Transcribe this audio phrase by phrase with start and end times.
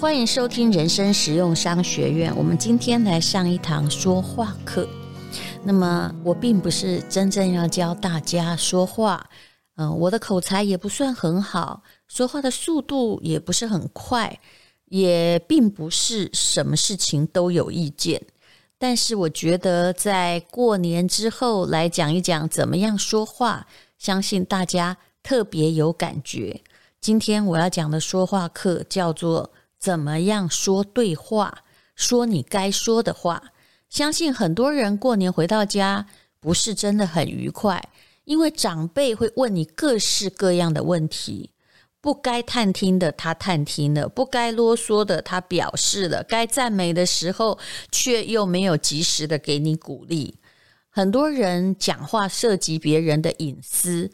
[0.00, 2.34] 欢迎收听人生实用商学院。
[2.34, 4.88] 我们今天来上一堂说话课。
[5.62, 9.28] 那么，我并不是真正要教大家说话，
[9.76, 14.40] 嗯、我的口才也不算很好，说话的速度也不是很快，
[14.86, 18.22] 也并不是什么事情都有意见。
[18.78, 23.66] 但是，我觉得在过年之后来讲一讲怎么样说话，
[23.98, 26.58] 相信大家特别有感觉。
[27.02, 31.64] 今天我要讲的说话课叫做“怎么样说对话，
[31.96, 33.52] 说你该说的话”。
[33.88, 36.06] 相信很多人过年回到家
[36.38, 37.88] 不是真的很愉快，
[38.24, 41.50] 因为长辈会问你各式各样的问题，
[42.00, 47.58] 不该探听的他探听了，不该啰嗦的他表示了，该赞美的时候
[47.90, 50.36] 却又没有及时的给你鼓励。
[50.88, 54.10] 很多人讲话涉及别人的隐私。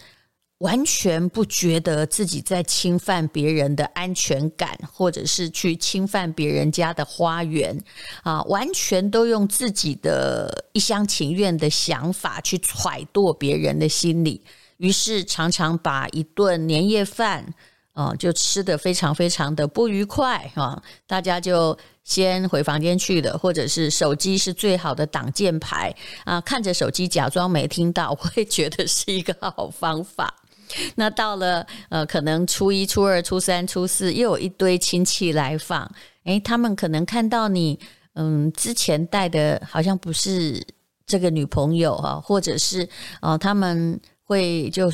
[0.58, 7.78] 完全不觉得自己在侵犯别人的安全感，或者是去侵犯别人家的花园
[8.22, 8.42] 啊！
[8.44, 14.42] 完全都用自己的一厢情愿的想法去揣度别人的心理，
[14.78, 17.44] 于是常常把一顿年夜饭
[17.92, 20.82] 啊就吃得非常非常的不愉快啊！
[21.06, 26.40] 大家就先回房间去了，或者是手机是最好的挡箭牌啊！
[26.40, 30.34] 看着手机假装没听到，我会觉得是一个好方法。
[30.96, 35.90] 那到了呃，可能初一、初二、初三、初四，又有一堆亲戚来访，
[36.24, 37.78] 诶，他们可能看到你，
[38.14, 40.64] 嗯，之前带的好像不是
[41.06, 42.82] 这个女朋友哈，或者是
[43.20, 44.92] 哦、呃，他们会就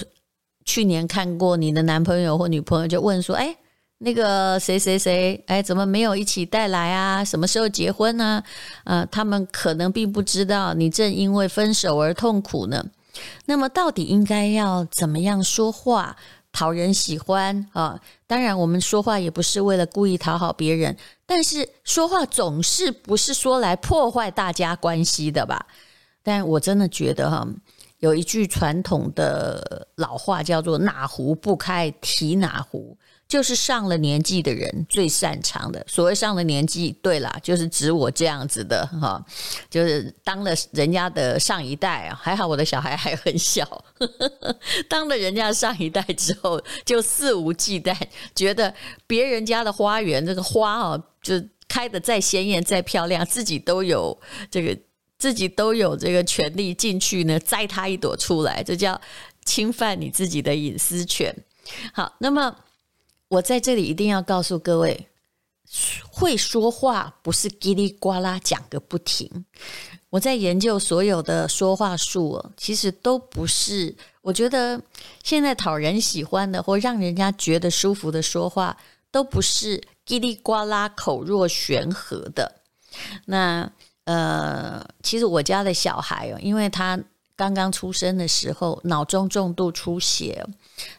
[0.64, 3.56] 去年看过你的男朋友或女朋友，就问说，诶，
[3.98, 7.24] 那个谁谁谁，诶，怎么没有一起带来啊？
[7.24, 8.42] 什么时候结婚呢？
[8.84, 12.84] 呃，他们可能并不知道你正因为分手而痛苦呢。
[13.44, 16.16] 那么，到底应该要怎么样说话
[16.52, 18.00] 讨人喜欢啊？
[18.26, 20.96] 当然，我们说话也不是为了故意讨好别人，
[21.26, 25.66] 但是说话总是不是说来破坏大家关系的吧？
[26.22, 27.46] 但我真的觉得哈，
[27.98, 32.96] 有一句传统的老话叫做“哪壶不开提哪壶”。
[33.32, 35.82] 就是上了年纪的人最擅长的。
[35.88, 39.24] 所谓上了年纪，对啦，就是指我这样子的哈，
[39.70, 42.20] 就是当了人家的上一代啊。
[42.22, 47.96] 还好我的小孩还很小，呵呵，当了人家上一代之后，就肆无忌惮，
[48.34, 48.74] 觉得
[49.06, 54.14] 别人家的花园这个花啊，就开得再鲜艳、再漂亮，自己都有
[54.50, 54.78] 这个，
[55.16, 59.00] 自己都有这个权利进去呢，摘他一朵出来，这叫
[59.46, 61.34] 侵犯你自己的隐私权。
[61.94, 62.54] 好，那么。
[63.32, 65.08] 我在这里一定要告诉各位，
[66.10, 69.46] 会说话不是叽里呱啦讲个不停。
[70.10, 73.96] 我在研究所有的说话术，其实都不是。
[74.20, 74.78] 我觉得
[75.24, 78.76] 现在讨人喜欢的或让人家觉得舒服的说话，
[79.10, 82.60] 都不是叽里呱啦口若悬河的。
[83.24, 83.72] 那
[84.04, 87.02] 呃，其实我家的小孩哦，因为他
[87.34, 90.46] 刚刚出生的时候脑中重度出血，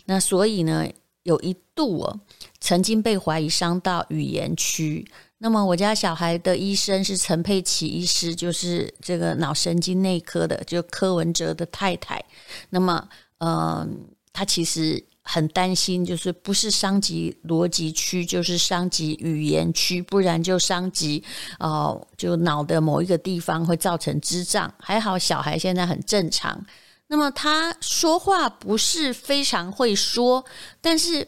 [0.05, 0.83] 那所以呢。
[1.23, 2.19] 有一度哦，
[2.59, 5.05] 曾经被怀疑伤到语言区。
[5.39, 12.23] 那么我家小孩的医生是陈佩琪医师，就是这个脑神经内科的，就柯文哲的太太。
[12.69, 21.21] 那么，嗯、他其实很担心，就是不是伤及逻辑区，就是伤及语言区，不然就伤及
[21.59, 24.73] 哦、就脑的某一个地方会造成智障。
[24.79, 26.65] 还好小孩现在很正常。
[27.07, 30.43] 那么他说话不是非常会说，
[30.81, 31.27] 但是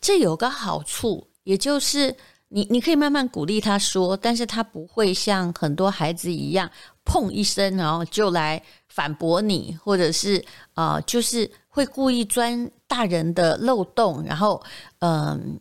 [0.00, 2.16] 这有个好处，也就是
[2.48, 6.70] 你你可以慢慢鼓励他说，但是他不会像很多孩子一样
[7.04, 10.42] 砰一声，然后就来反驳你，或者是
[10.74, 14.62] 啊、呃，就是会故意钻大人的漏洞，然后
[15.00, 15.60] 嗯。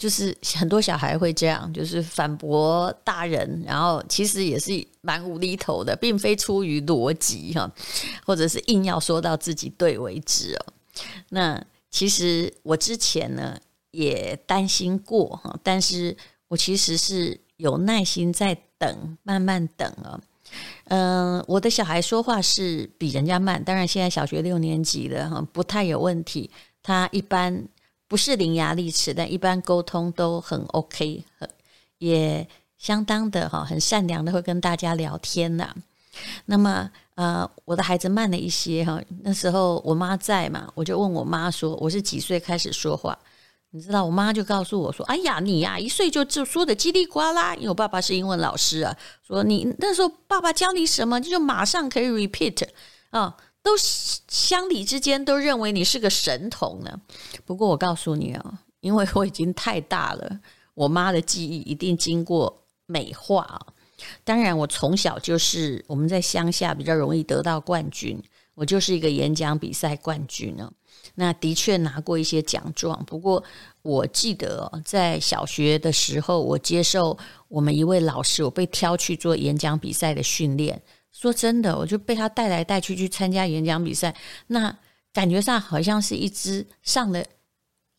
[0.00, 4.72] 就是很多小孩会这样，就是反驳大人，然后其实也是
[5.02, 7.70] 蛮无厘头的，并非出于逻辑哈，
[8.24, 10.72] 或者是硬要说到自己对为止哦。
[11.28, 13.58] 那其实我之前呢
[13.90, 16.16] 也担心过哈，但是
[16.48, 20.18] 我其实是有耐心在等，慢慢等啊。
[20.84, 26.50] 嗯，我的小孩说话是比人家慢，当然现在小学六年级了哈，不太有问题。
[26.82, 27.68] 他一般。
[28.10, 31.48] 不是伶牙俐齿，但一般沟通都很 OK，很
[31.98, 32.44] 也
[32.76, 35.72] 相当的哈，很善良的会跟大家聊天呐。
[36.46, 43.16] 那么呃，我的孩子慢了一些哈，那时候我妈在嘛，我就问我妈说，我是几岁开始说话？
[43.70, 48.92] 你知道，我妈就告诉我说，哎呀，你呀、一岁就就说的叽里呱啦，因为我爸爸是英文老师啊，
[49.24, 52.66] 说你那时候爸爸教你什么，就马上可以 repeat
[53.10, 53.36] 啊。
[53.62, 57.00] 都乡里之间都认为你是个神童呢。
[57.44, 60.40] 不过我告诉你啊，因为我已经太大了，
[60.74, 63.60] 我妈的记忆一定经过美化啊。
[64.24, 68.18] 当然，我从小就是我们在乡下比较容易得到冠军，
[68.54, 70.72] 我就是一个演讲比赛冠军呢。
[71.16, 73.04] 那的确拿过一些奖状。
[73.04, 73.42] 不过
[73.82, 77.16] 我记得在小学的时候，我接受
[77.48, 80.80] 我们一位老师，我被挑去做演讲比赛的训练。
[81.12, 84.14] 说真的，我就被他带来带去去参加演讲比赛，
[84.46, 84.74] 那
[85.12, 87.22] 感觉上好像是一只上了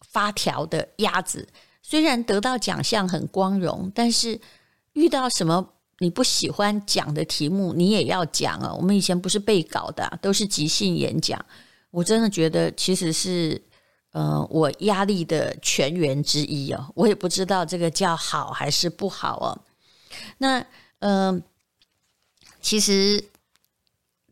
[0.09, 1.47] 发条的鸭子。
[1.81, 4.39] 虽然得到奖项很光荣，但是
[4.93, 8.73] 遇到什么你不喜欢讲的题目，你也要讲啊。
[8.73, 11.43] 我们以前不是背稿的，都是即兴演讲。
[11.89, 13.61] 我真的觉得其实是
[14.13, 16.91] 呃我压力的泉源之一哦。
[16.95, 19.59] 我也不知道这个叫好还是不好哦。
[20.37, 20.59] 那
[20.99, 21.33] 嗯。
[21.33, 21.41] 呃
[22.61, 23.23] 其实，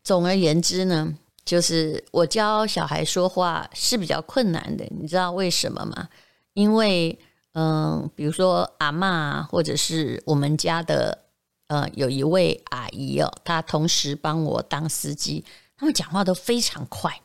[0.03, 6.07] 总而言之呢，就是我教小孩说话是比较困难的，你知道为什么吗？
[6.53, 7.17] 因为，
[7.53, 11.25] 嗯，比如说阿嬷，或者是我们家的，
[11.67, 15.43] 呃，有一位阿姨哦，她同时帮我当司机，
[15.75, 17.19] 他们讲话都非常快，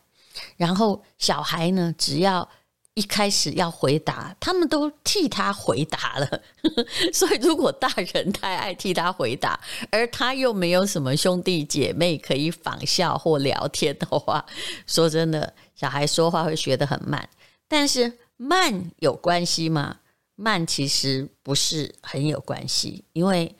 [0.56, 2.48] 然后小孩呢，只要。
[2.94, 6.43] 一开始要回答，他们都替他回答了。
[7.12, 9.58] 所以，如果大人太爱替他回答，
[9.91, 14.44] 而他又没有什么兄弟姐妹可以仿效或聊天的话，
[14.87, 17.29] 说真的，小孩说话会学得很慢。
[17.67, 19.99] 但是慢有关系吗？
[20.37, 23.56] 慢其实不是很有关系，因为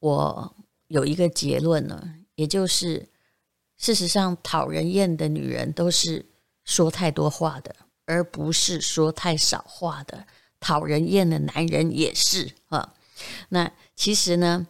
[0.00, 0.54] 我
[0.88, 3.08] 有一个结论呢，也就是
[3.78, 6.26] 事实上，讨人厌的女人都是
[6.64, 7.74] 说太多话的。
[8.06, 10.26] 而不是说太少话的
[10.60, 12.94] 讨人厌的男人也是啊。
[13.48, 14.66] 那其实呢，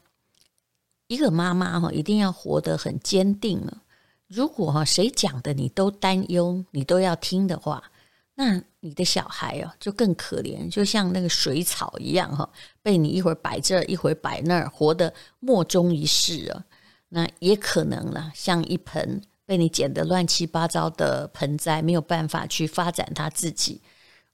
[1.06, 3.82] 一个妈妈哈一定要活得很坚定了。
[4.26, 7.90] 如果哈谁讲的你都担忧，你都要听的话，
[8.34, 12.48] 那你的小孩哦就更可怜，就像那个水草一样哈，
[12.82, 16.64] 被你一会儿摆这儿，一会儿摆那儿，活得莫衷一是啊。
[17.10, 19.22] 那也可能了，像一盆。
[19.46, 23.80] 被你剪得乱七八糟的盆栽，没有办法去发展他自己。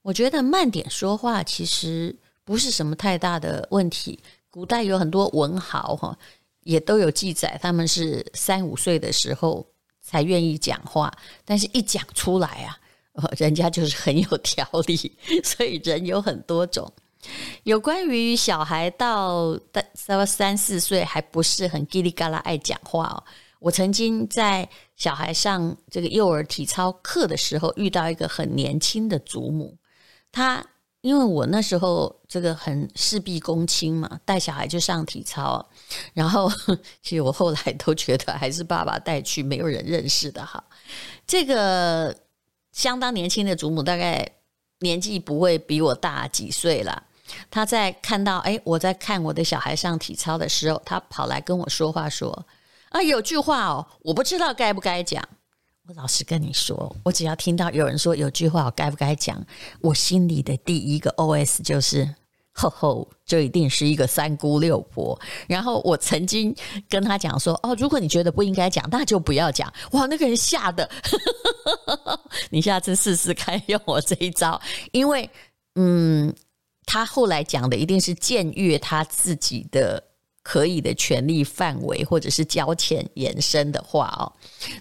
[0.01, 4.19] 我觉得慢点说话其实不是什么太大的问题。
[4.49, 6.17] 古代有很多文豪哈，
[6.61, 9.65] 也都有记载，他们是三五岁的时候
[10.01, 11.11] 才愿意讲话，
[11.45, 12.77] 但是一讲出来啊，
[13.37, 15.17] 人家就是很有条理。
[15.43, 16.91] 所以人有很多种。
[17.63, 19.55] 有关于小孩到
[19.93, 23.23] 三三四岁还不是很叽里嘎啦爱讲话哦。
[23.61, 29.77] 我曾经在小孩上这个幼儿体操课的时候，遇到一个很年轻的祖母。
[30.31, 30.65] 她
[31.01, 35.63] 因为我那时候这个很事必躬亲嘛，带小孩就上体操。
[36.15, 36.51] 然后
[37.03, 40.63] 其实我后来都觉得还是爸爸带去，没有人认识的哈。
[41.27, 42.15] 这个
[42.71, 44.27] 相当年轻的祖母，大概
[44.79, 47.03] 年纪不会比我大几岁了。
[47.51, 52.47] 她在看到诶，我在看我的小孩上体操的时候，她跑来跟我说话说。
[52.91, 55.23] 啊，有句话哦，我不知道该不该讲。
[55.87, 59.43] 我老实跟你说，我只要听到有人说有句话，我该不该讲，
[59.81, 62.07] 我心里的第一个 OS 就是：
[62.51, 65.19] 吼吼，这一定是一个三姑六婆。
[65.47, 66.53] 然后我曾经
[66.89, 69.71] 跟他讲说：哦，如果你觉得不应该讲，那就不要讲。
[69.91, 70.89] 哇，那个人吓得，
[72.51, 74.61] 你下次试试看用我这一招，
[74.91, 75.29] 因为
[75.75, 76.33] 嗯，
[76.85, 80.10] 他后来讲的一定是僭越他自己的。
[80.51, 84.27] 可以的权利范围，或者是交浅延伸的话哦，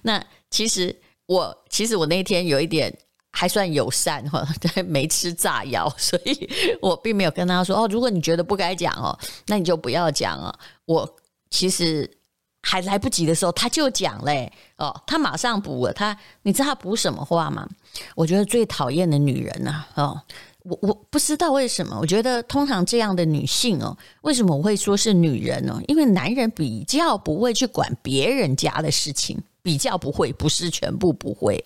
[0.03, 0.95] 那其实
[1.27, 2.93] 我其实我那天有一点
[3.31, 4.45] 还算友善 哈，
[4.85, 6.51] 没吃炸药，所以
[6.83, 10.53] 我并没有跟他说哦，如果你觉得不该讲哦，那你就不要讲哦。
[10.87, 11.09] 我
[11.51, 12.19] 其实
[12.63, 15.93] 还来不及的时候，他就讲嘞哦，他马上补了。
[15.93, 17.69] 他你知道他补什么话吗？
[18.17, 20.21] 我觉得最讨厌的女人呐哦。
[20.63, 25.81] 我我不知道为什么，我觉得通常这样的女性哦，为什么我会说是女人呢？
[25.89, 31.65] 因为男人比较不会去管别人家的事情，比较不会，不是全部不会，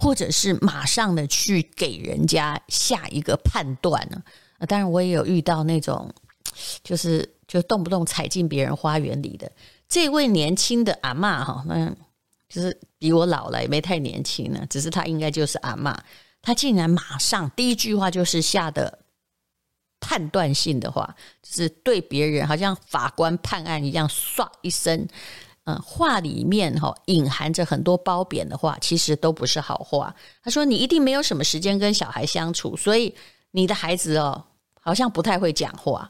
[0.00, 4.22] 或者是马上的去给人家下一个判断呢。
[4.68, 6.08] 当然，我也有遇到那种，
[6.84, 9.50] 就是就动不动踩进别人花园里的
[9.88, 11.92] 这位年轻的阿嬷哈，那
[12.48, 15.92] 就是比我老了，也没太年轻呢，只是她应该就是阿嬷。
[16.46, 19.00] 他竟然马上第一句话就是下的
[19.98, 25.08] 判断性的话，就是对别人好像法官判案一样，唰一声，
[25.64, 30.14] 嗯，话里面哈隐含着很多褒贬的话，其实都不是好话。
[30.40, 33.12] 他说：“你一定没有什么时间跟小孩相处，所以
[33.50, 34.44] 你的孩子哦，
[34.80, 36.08] 好像不太会讲话。”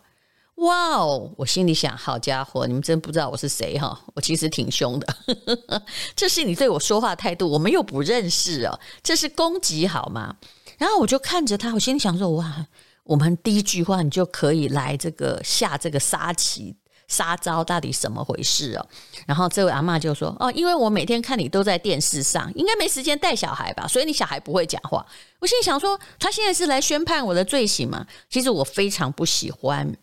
[0.56, 1.30] 哇哦！
[1.36, 4.00] 我心里想，好家伙，你们真不知道我是谁哈！
[4.14, 5.16] 我其实挺凶的，
[6.16, 10.36] 这是你对我说话态度，我们又不认识哦，这是攻击好吗？
[10.78, 12.66] 然后我就看着他，我心里想说，哇，
[13.04, 16.74] 我们第一句话你就可以来这个下这个杀棋。
[17.08, 18.84] 杀招到底什么回事哦？
[19.28, 23.86] 然后这位阿嬷就说：“哦，因为我每天看你都在电视上，应该没时间带小孩吧？
[23.86, 25.06] 所以你小孩不会讲话。”
[25.38, 29.96] 我心里想说：“他现在是来宣判我的罪行吗？”其实我非常不喜欢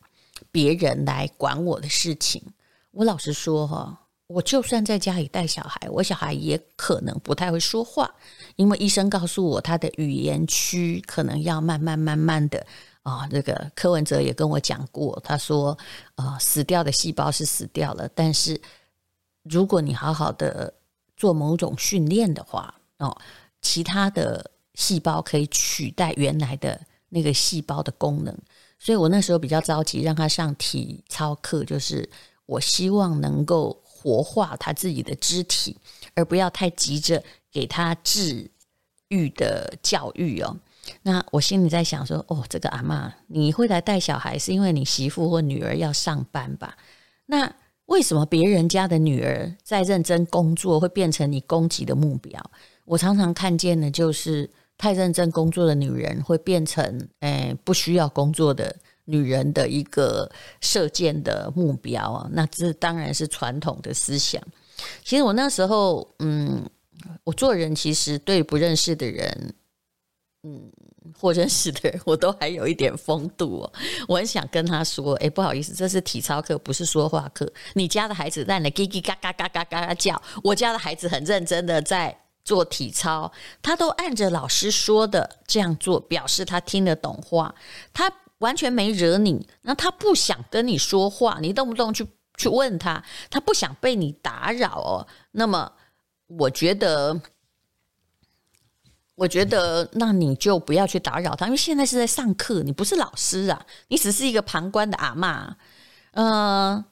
[0.52, 2.44] 别人来管我的事情。
[2.92, 8.14] 我老实说哈，我就算在家里带小孩，我小孩也可能不太会说话，
[8.56, 12.66] 因为医生告诉我他的语言区可能要慢慢慢慢的。
[13.04, 15.78] 啊，这个柯文哲也跟我讲过，他说，
[16.16, 18.62] 呃，死掉的细胞是死掉了，但是
[19.44, 20.74] 如果你好好的
[21.18, 23.14] 做某种训练的话，哦，
[23.62, 28.34] 其他的细胞可以取代原来的那个细胞的功能，
[28.84, 32.08] 所以我那时候比较着急让他上体操课，就是
[32.46, 35.78] 我希望能够活化他自己的肢体，
[36.16, 38.52] 而不要太急着给他治
[39.08, 40.58] 愈的教育哦。
[41.02, 46.76] 那我心里在想说，哦，这个阿嬷，你会来带小孩，是因为你媳妇或女儿要上班吧？
[47.28, 47.50] 那
[47.86, 52.38] 为什么别人家的女儿在认真工作，会变成你攻击的目标？
[52.84, 54.50] 我常常看见的，就是
[54.84, 58.76] 太认真工作的女人会变成，哎，不需要工作的
[59.06, 62.30] 女人的一个射箭的目标啊。
[62.34, 64.44] 那这当然是传统的思想。
[65.02, 66.70] 其实我那时候，嗯，
[67.24, 69.54] 我做人其实对不认识的人。
[70.46, 70.70] 嗯，
[71.18, 73.74] 或认识的人，我都还有一点风度哦。
[74.10, 77.50] 我很想跟他说：“哎，不好意思，这是体操课，不是说话课。
[77.76, 82.14] 你家的孩子在那叽叽嘎嘎嘎嘎嘎嘎叫，我家的孩子很认真的在
[82.44, 83.32] 做体操，
[83.62, 87.54] 他都按着老师说的这样做，表示他听得懂话，
[87.94, 89.48] 他完全没惹你。
[89.62, 92.08] 那他不想跟你说话，你动不动去
[92.38, 95.08] 去问他，他不想被你打扰哦。
[95.32, 95.72] 那么，
[96.28, 97.20] 我觉得。”
[99.16, 105.56] 我觉得，那你就不要去打扰他，因为现在是在上课，你不是老师啊，你只是一个旁观的阿妈。
[106.14, 106.84] 嗯、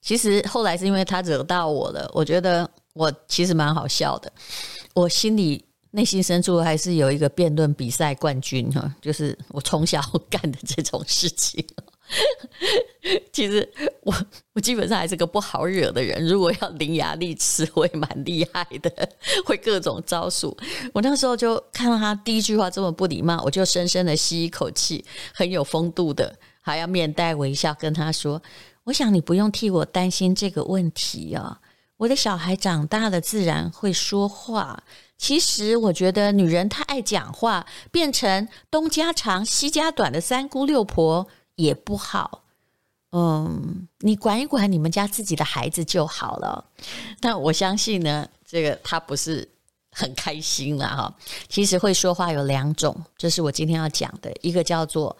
[0.00, 4.32] 其实后来是因为他惹到我了，我觉得我其实蛮好笑的，
[5.00, 11.64] 我心里内心深处还是有一个辩论比赛冠军哈，就是我从小干的这种事情。
[13.32, 13.66] 其实
[14.02, 14.14] 我
[14.52, 19.08] 我基本上还是个不好惹的人，如果要伶牙俐齿，我也蛮厉害的，
[19.46, 20.54] 会各种招数。
[20.92, 28.42] 我那时候就看到他第一句话这么不礼貌，我就深深的吸一口气，很有风度的，还要面带微笑跟他说
[28.84, 31.60] ：“我想你不用替我担心这个问题啊，
[32.00, 34.82] 我的小孩长大了自然会说话。
[35.18, 42.42] 其实我觉得女人太爱讲话，变成东家长西家短的三姑六婆。”也不好，
[43.12, 46.64] 嗯，你管一管你们家自己的孩子就好了。
[47.20, 49.46] 但我相信呢，这个他不是
[49.92, 51.14] 很开心了哈。
[51.50, 55.14] 其实会说话有两种，这是我今天要讲的，一个叫做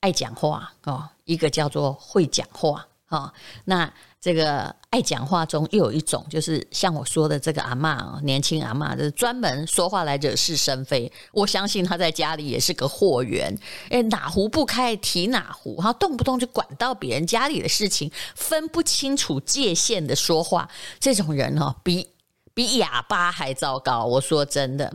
[0.00, 3.32] 爱讲话哦，一个叫做会讲话哈。
[3.64, 3.90] 那
[4.26, 11.12] 这个爱讲话中又有一种，就是像我说的这个阿嬷，年轻阿嬷，就是专门说话来惹是生非。
[11.30, 13.56] 我相信他在家里也是个祸源，
[13.90, 20.68] 诶，哪壶不开提哪壶，哈，动不动就管到别人家里的事情，分不清楚界限的说话，
[20.98, 22.08] 这种人哦，比
[22.52, 24.04] 比哑巴还糟糕。
[24.06, 24.92] 我说真的，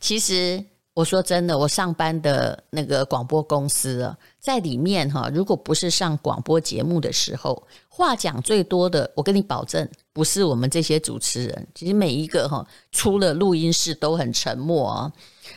[0.00, 0.64] 其实。
[0.92, 11.68] 我说真的，我上班的那个广播公司啊，在里面哈，如果不是上广播节目的时候，话讲最多的，我跟你保证，不是我们这些主持人。
[11.74, 15.12] 其实每一个哈，出了录音室都很沉默啊。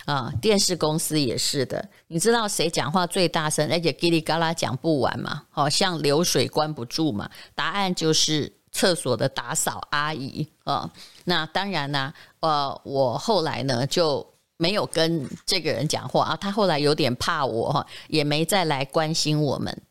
[0.05, 1.83] 啊，电视公司也是的。
[2.07, 5.43] 你知道谁讲话最大声，而且叽里嘎啦讲不完嘛？
[5.49, 7.29] 好像流水关不住嘛。
[7.55, 10.89] 答案就是厕所的打扫阿姨啊。
[11.25, 14.32] 那当然呢，呃，我后来呢就。
[14.63, 19.81] 没有跟这个人讲话啊，他后来有点怕我哈，也没再来关心我们。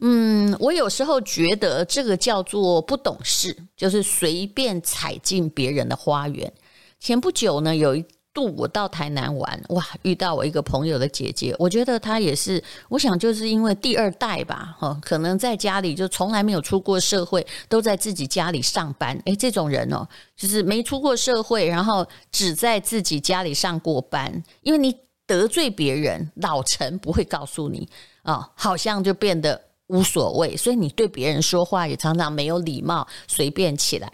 [0.00, 6.52] 嗯，我有时候觉得这个叫做不懂事，就是随便踩进别人的花园。
[6.98, 8.04] 前不久呢，有一。
[8.32, 20.06] 度我到台南玩，哇，遇到我一个朋友的姐姐，我觉得她也是，我想就是因为第二代吧，哈，可能在家里就从来没有出过社会，都在自己家里上班，诶，这种人哦，
[20.36, 24.94] 就是没出过社会，然后只在自己家里上过班，因为你
[25.26, 27.88] 得罪别人，老陈不会告诉你
[28.22, 34.08] 啊，好像就变得无所谓，所以你对别人说话也常常没有礼貌，随便起来。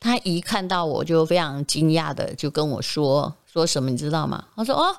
[0.00, 3.34] 他一看到我就非常惊讶的就跟我说。
[3.58, 4.44] 说什么你知道吗？
[4.54, 4.96] 他说：“哦，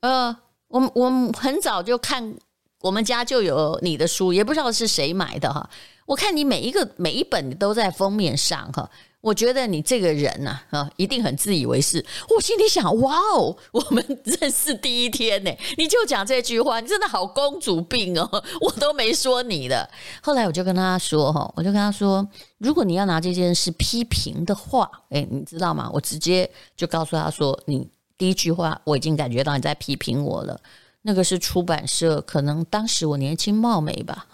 [0.00, 0.36] 呃，
[0.68, 2.34] 我我很早就看
[2.82, 5.70] 我们家就有你的书，也不知道是谁买的哈。
[6.04, 8.90] 我看你每一个每一本都在封面上哈。
[9.22, 12.04] 我觉得你这个人呐，啊，一定很自以为是。
[12.28, 18.28] 我心里想，哇哦，我们认识第一天呢，你就讲这句话，你真的好公主病哦，
[18.60, 19.88] 我都没说你的。
[20.22, 25.88] 后来我就跟他说，哈，我就跟他说，如果你要拿这件事批评的话，诶，你知道吗？
[25.94, 30.60] 我直接就告诉他说，你第一句话我已经感觉到你在批评我了。
[31.02, 34.26] 那个是出版社，可能当时我年轻貌美吧，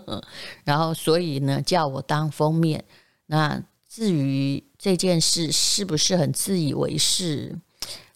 [0.64, 2.84] 然后所以呢，叫我当封面，
[3.26, 3.62] 那。
[3.94, 7.54] 至于这件事是不是很自以为是，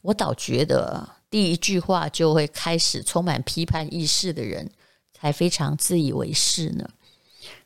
[0.00, 4.70] 我倒觉得第一句话就会开始充满批判意识的人，
[5.12, 6.88] 才非常自以为是呢。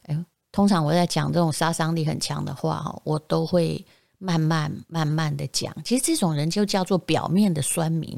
[0.06, 3.86] 哎，通常我在讲这种杀伤力很强的话，我都会
[4.20, 5.74] 慢慢慢慢的讲。
[5.84, 8.16] 其实这种人就叫做表面的酸民。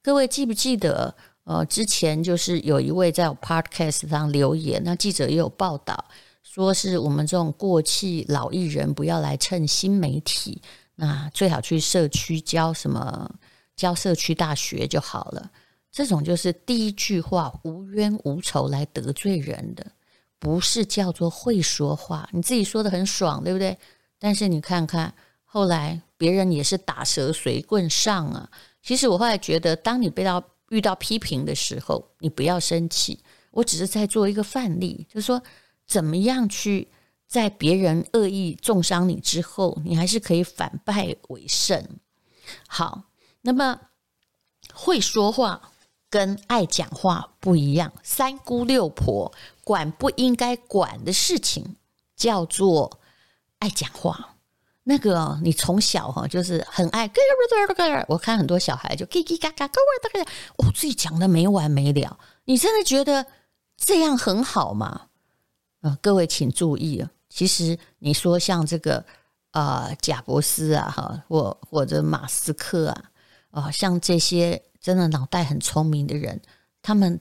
[0.00, 1.12] 各位记不记得？
[1.42, 6.04] 呃，之前就是有一位在我 Podcast 上留言，那记者也有报道。
[6.42, 10.60] 说是我们这种过气老艺人不要来蹭新媒体，
[10.96, 13.30] 那最好去社区教什么
[13.74, 15.50] 教社区大学就好了。
[15.90, 19.86] 这种就是第一句话无冤无仇来得罪人的，
[20.38, 22.28] 不是叫做会说话。
[22.32, 23.76] 你自己说的很爽，对不对？
[24.18, 25.14] 但是你看看
[25.50, 28.48] 后来别人也是打蛇随棍上啊。
[28.82, 33.18] 其实我后来觉得，当你被到遇到批评的时候，你不要生气。
[33.50, 35.42] 我只是在做一个范例，就是说。
[35.88, 36.88] 怎么样去
[37.26, 41.82] 在别人恶意中伤你之后，你还是可以反败为胜？
[42.66, 43.04] 好，
[43.40, 43.80] 那么
[44.74, 45.72] 会说话
[46.10, 47.90] 跟爱讲话不一样。
[48.02, 49.32] 三姑六婆
[49.64, 51.76] 管不应该管的事情，
[52.14, 53.00] 叫做
[53.60, 54.36] 爱讲话。
[54.90, 57.10] 那个你从小哈就是很爱，
[58.08, 59.70] 我看很多小孩就叽叽嘎嘎，
[60.56, 62.18] 我自己讲的没完没了。
[62.46, 63.26] 你真的觉得
[63.76, 65.08] 这样很好吗？
[65.82, 67.10] 啊、各位请注意啊！
[67.28, 69.04] 其实你说像这个
[69.50, 73.10] 啊、呃，贾伯斯啊，哈，或或者马斯克啊，
[73.50, 76.40] 啊、像这些真的脑袋很聪明的人，
[76.80, 77.20] 他们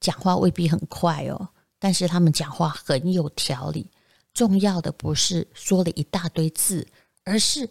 [0.00, 1.46] 讲话未必很快哦，
[1.78, 3.90] 但是他们讲话很有条理。
[4.36, 6.86] 重要的不是说了一大堆字，
[7.24, 7.70] 而是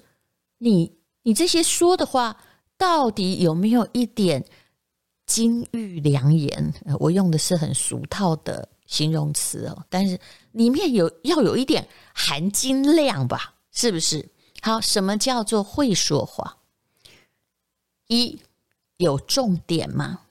[0.58, 2.43] 你你这些说的话
[2.75, 4.43] 到底有没有一点
[5.28, 6.73] 金玉良言？
[6.99, 8.69] 我用的是很俗套的。
[8.88, 10.19] 形容词哦，但是
[10.51, 14.30] 里面有要有一点含金量吧，是不是？
[14.62, 16.58] 好，什么叫做会说话？
[18.06, 18.39] 一
[18.97, 20.21] 有重点吗？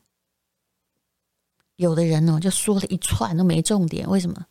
[1.74, 4.46] 有的人呢，就说了一串都没重点，为什么？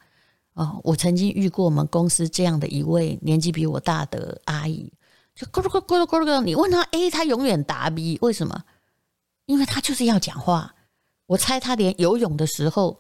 [0.54, 4.92] 哦，我曾经遇过我们公司这样的一位年纪比我大的阿姨，
[5.36, 8.64] 就咕噜咕噜咕噜咕噜，你问他 A，他永远答 B，为什么？
[9.46, 10.76] 因为他就是要讲话。
[11.26, 13.00] 我猜他连游泳的时候。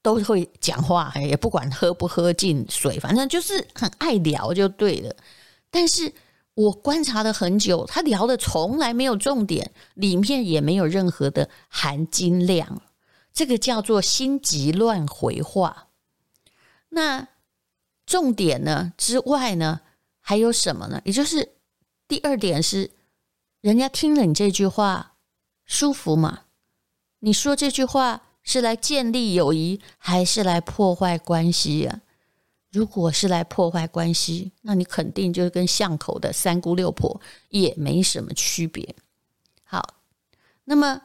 [0.00, 5.14] 都会讲话，也不管喝不喝进水，反正就是很爱聊就对了。
[5.70, 6.10] 但是
[6.54, 12.80] 我观察了很久，他聊的从来没有重点，里面也没有任何的含金量。
[13.34, 15.87] 这个叫做心急乱回话。
[16.90, 17.28] 那
[18.06, 19.80] 重点呢之外呢，
[20.20, 21.00] 还有什么呢？
[21.04, 21.56] 也就是
[22.06, 22.90] 第二点是，
[23.60, 25.16] 人家听了你这句话
[25.64, 26.44] 舒服吗？
[27.20, 28.22] 你说这句话。
[28.44, 32.00] 是来建立友谊，还是来破坏关系呀？
[32.70, 37.20] 如果是来破坏关系，那你肯定就是跟巷口的三姑六婆
[37.50, 38.96] 也没什么区别。
[39.64, 39.96] 好，
[40.64, 41.02] 那么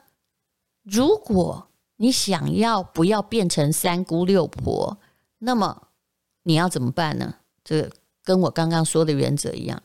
[0.83, 1.67] 如果
[1.97, 4.97] 你想要不要变成三姑六婆，
[5.43, 5.87] 那么
[6.43, 7.35] 你要怎么办呢？
[7.63, 7.89] 这
[8.23, 9.83] 跟我刚刚说的原则一样，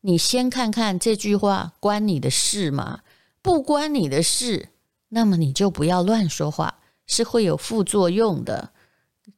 [0.00, 3.00] 你先看看这句话关你的事吗？
[3.40, 4.70] 不关你的事，
[5.10, 6.78] 那么你就不要乱说话。
[7.08, 8.70] 是会有副作用的，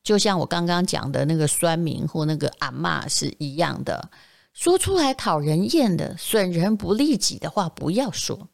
[0.03, 4.11] 就像我刚刚讲的那个酸民或那个阿嬷是一样的，
[4.55, 8.49] 说出来讨人厌的、损人不利己的话不要说，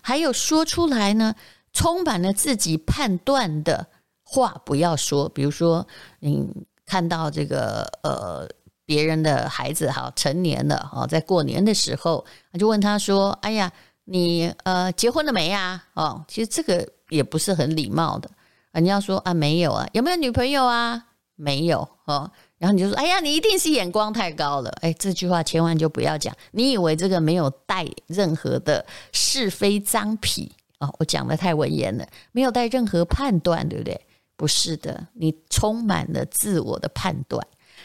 [0.00, 1.34] 还有说出来呢
[1.74, 3.88] 充满了自己判断的
[4.28, 5.28] 话不要说。
[5.28, 5.86] 比如说，
[6.18, 6.44] 你
[6.84, 8.48] 看到这个呃
[8.84, 12.24] 别人的孩子哈成年了啊，在过年的时候，
[12.58, 13.72] 就问他说：“哎呀，
[14.04, 18.28] 你呃结婚了没呀？”哦，其实这个也不是很礼貌的。
[18.72, 21.06] 人家说啊，没有啊，有没有女朋友啊？
[21.36, 22.30] 没有哦。
[22.58, 24.70] 然后你就说，哎呀，你一定是眼光太高了。
[24.80, 26.34] 哎，这句话千万就不要讲。
[26.52, 30.94] 你以为这个没有带任何的是非臧否哦？
[30.98, 34.00] 我讲的太文言了，没有带任何判断，对不对？
[34.36, 37.44] 不是的，你充满了自我的判断，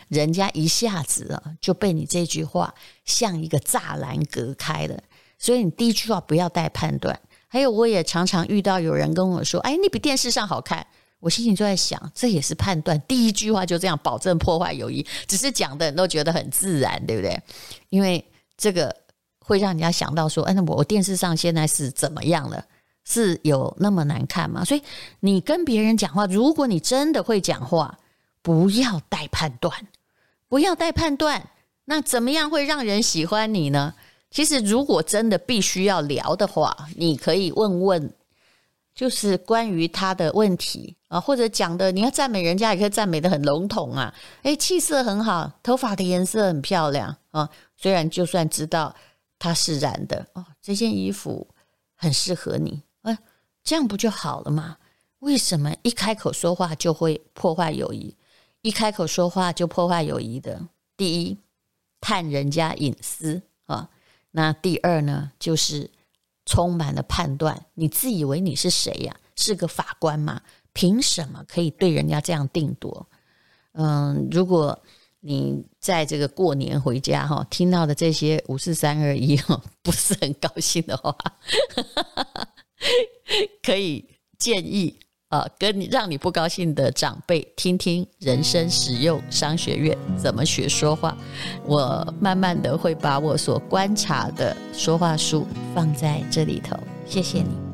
[0.09, 2.73] 人家一下子啊就被你这句话
[3.05, 5.01] 像一个栅栏隔开了。
[5.39, 7.19] 所以你第一句话不要带判断。
[7.47, 10.85] 还有，我也常常遇到有人跟我说：“哎，你比电视上好看。”
[11.21, 12.99] 我心里就在想，这也是判断。
[13.01, 17.39] 第一句话就这样保证破坏友谊，只是讲的人都觉得很自然，对不对？
[17.89, 18.25] 因为
[18.57, 18.95] 这个
[19.39, 22.65] 会让人家想到说，哎，那我电视上现在是怎么样了？
[23.03, 24.63] 是有那么难看吗？
[24.63, 24.81] 所以
[25.19, 27.97] 你跟别人讲话，如果你真的会讲话，
[28.41, 29.87] 不要带判断，
[30.47, 31.49] 不要带判断。
[31.85, 33.93] 那怎么样会让人喜欢你呢？
[34.29, 38.13] 其实，如果真的必须要聊的话，你可以问问。
[38.93, 44.13] 就是关于他的问题啊，或者讲的你要赞美人家，也可以赞美的很笼统啊。
[44.43, 47.49] 诶，气色很好，头发的颜色很漂亮啊。
[47.77, 48.93] 虽然就算知道
[49.39, 51.47] 他是染的哦，这件衣服
[51.95, 52.83] 很适合你，
[53.63, 54.77] 这样不就好了吗？
[55.19, 58.15] 为什么一开口说话就会破坏友谊？
[58.61, 61.37] 一开口说话就破坏友谊的，第一，
[61.99, 63.89] 探人家隐私啊。
[64.31, 65.89] 那第二呢，就是。
[66.43, 69.15] 充满了判断，你自以为你是谁呀？
[69.35, 70.41] 是个法官吗？
[70.73, 73.07] 凭什么可以对人家这样定夺？
[73.73, 74.77] 嗯，如果
[75.19, 81.15] 你在这个过年回家哈，听到的这些五四三二一哈，不是很高兴的话，
[83.63, 84.05] 可以
[84.37, 84.97] 建议
[85.29, 91.17] 啊，跟你让你不高兴的长辈听听人生实用商学院怎么学说话。
[91.65, 97.70] 我慢慢的会把我所观察的说话书放在这里头，谢谢你。